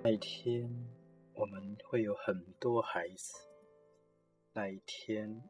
[0.00, 0.70] 那一天，
[1.34, 3.32] 我们会有很多孩子。
[4.52, 5.42] 那一天，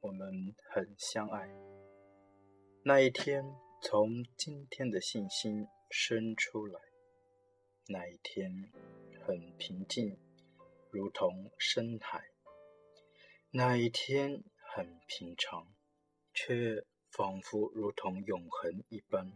[0.00, 1.48] 我们很相爱。
[2.84, 3.42] 那一天，
[3.80, 6.78] 从今天的信心生出来。
[7.88, 8.70] 那一天，
[9.24, 10.18] 很平静，
[10.90, 12.22] 如同深海。
[13.50, 14.44] 那一天，
[14.74, 15.66] 很平常，
[16.34, 19.32] 却仿佛如同永恒一般。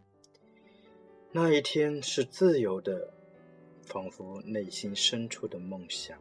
[1.32, 3.19] 那一天是自由的。
[3.90, 6.16] 仿佛内心深处的梦想，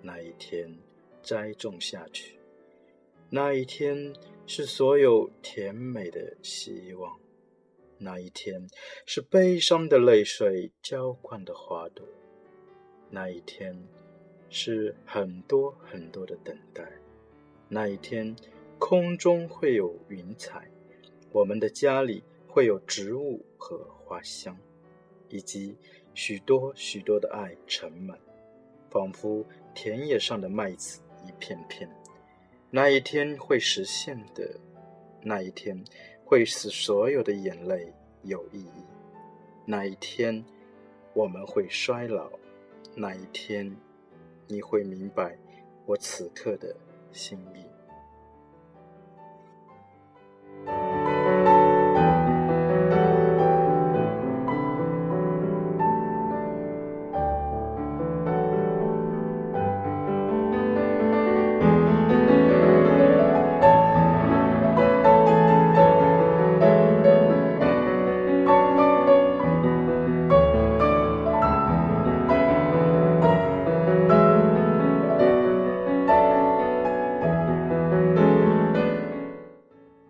[0.00, 0.72] 那一天
[1.20, 2.38] 栽种下去，
[3.28, 4.14] 那一天
[4.46, 7.18] 是所有甜美的希望，
[7.98, 8.68] 那一天
[9.04, 12.06] 是悲伤的泪水浇灌的花朵，
[13.10, 13.76] 那一天
[14.48, 16.88] 是很多很多的等待，
[17.68, 18.36] 那一天
[18.78, 20.70] 空中会有云彩，
[21.32, 24.56] 我们的家里会有植物和花香，
[25.30, 25.74] 以及。
[26.12, 28.18] 许多许多的爱盛满，
[28.90, 31.88] 仿佛田野上的麦子一片片。
[32.68, 34.58] 那一天会实现的，
[35.22, 35.82] 那一天
[36.24, 38.84] 会使所有的眼泪有意义。
[39.64, 40.44] 那一天
[41.14, 42.28] 我们会衰老，
[42.96, 43.74] 那一天
[44.48, 45.38] 你会明白
[45.86, 46.74] 我此刻的
[47.12, 47.69] 心意。